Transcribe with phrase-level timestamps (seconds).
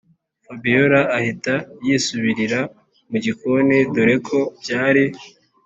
[0.45, 1.53] fabiora ahita
[1.85, 2.59] yisubirira
[3.11, 5.03] mugikoni dore ko byari